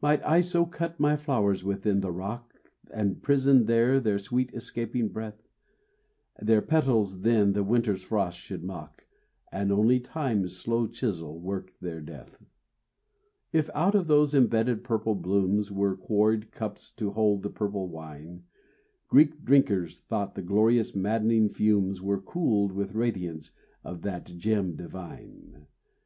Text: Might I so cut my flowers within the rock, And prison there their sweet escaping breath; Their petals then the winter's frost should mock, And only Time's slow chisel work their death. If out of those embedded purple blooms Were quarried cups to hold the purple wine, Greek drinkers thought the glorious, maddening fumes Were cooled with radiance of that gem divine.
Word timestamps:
Might 0.00 0.24
I 0.24 0.40
so 0.40 0.64
cut 0.64 0.98
my 0.98 1.16
flowers 1.16 1.62
within 1.62 2.00
the 2.00 2.10
rock, 2.10 2.54
And 2.90 3.22
prison 3.22 3.66
there 3.66 4.00
their 4.00 4.18
sweet 4.18 4.54
escaping 4.54 5.10
breath; 5.10 5.50
Their 6.40 6.62
petals 6.62 7.20
then 7.20 7.52
the 7.52 7.62
winter's 7.62 8.02
frost 8.02 8.38
should 8.38 8.64
mock, 8.64 9.06
And 9.52 9.70
only 9.70 10.00
Time's 10.00 10.56
slow 10.56 10.86
chisel 10.86 11.38
work 11.38 11.74
their 11.78 12.00
death. 12.00 12.42
If 13.52 13.68
out 13.74 13.94
of 13.94 14.06
those 14.06 14.34
embedded 14.34 14.82
purple 14.82 15.14
blooms 15.14 15.70
Were 15.70 15.94
quarried 15.94 16.52
cups 16.52 16.90
to 16.92 17.10
hold 17.10 17.42
the 17.42 17.50
purple 17.50 17.86
wine, 17.86 18.44
Greek 19.08 19.44
drinkers 19.44 19.98
thought 19.98 20.34
the 20.36 20.40
glorious, 20.40 20.94
maddening 20.96 21.50
fumes 21.50 22.00
Were 22.00 22.22
cooled 22.22 22.72
with 22.72 22.94
radiance 22.94 23.50
of 23.84 24.00
that 24.00 24.24
gem 24.24 24.74
divine. 24.74 25.66